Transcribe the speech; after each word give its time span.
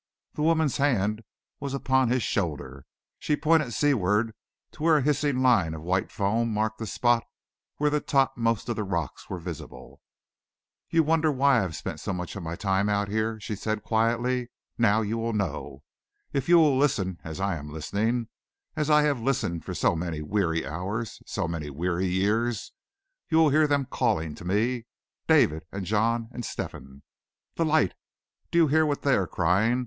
The 0.33 0.41
woman's 0.41 0.77
hand 0.77 1.21
was 1.59 1.75
upon 1.75 2.09
his 2.09 2.23
shoulder; 2.23 2.87
she 3.19 3.35
pointed 3.35 3.71
seaward 3.71 4.33
to 4.71 4.81
where 4.81 4.97
a 4.97 5.01
hissing 5.03 5.43
line 5.43 5.75
of 5.75 5.83
white 5.83 6.09
foam 6.11 6.51
marked 6.51 6.79
the 6.79 6.87
spot 6.87 7.23
where 7.77 7.91
the 7.91 7.99
topmost 7.99 8.67
of 8.69 8.77
the 8.77 8.83
rocks 8.83 9.29
were 9.29 9.37
visible. 9.37 10.01
"You 10.89 11.03
wondered 11.03 11.33
why 11.33 11.59
I 11.59 11.61
have 11.61 11.75
spent 11.75 11.99
so 11.99 12.13
much 12.13 12.35
of 12.35 12.41
my 12.41 12.55
time 12.55 12.89
out 12.89 13.09
here," 13.09 13.39
she 13.39 13.55
said 13.55 13.83
quietly. 13.83 14.49
"Now 14.75 15.01
you 15.03 15.19
will 15.19 15.33
know. 15.33 15.83
If 16.33 16.49
you 16.49 16.59
listen 16.65 17.19
as 17.23 17.39
I 17.39 17.55
am 17.57 17.69
listening, 17.71 18.27
as 18.75 18.89
I 18.89 19.03
have 19.03 19.21
listened 19.21 19.63
for 19.63 19.75
so 19.75 19.95
many 19.95 20.23
weary 20.23 20.65
hours, 20.65 21.21
so 21.27 21.47
many 21.47 21.69
weary 21.69 22.07
years, 22.07 22.73
you 23.29 23.37
will 23.37 23.49
hear 23.49 23.67
them 23.67 23.85
calling 23.85 24.33
to 24.33 24.45
me, 24.45 24.87
David 25.27 25.63
and 25.71 25.85
John 25.85 26.27
and 26.31 26.43
Stephen. 26.43 27.03
'The 27.53 27.65
light!' 27.65 27.93
Do 28.49 28.57
you 28.57 28.67
hear 28.67 28.83
what 28.87 29.03
they 29.03 29.13
are 29.15 29.27
crying? 29.27 29.79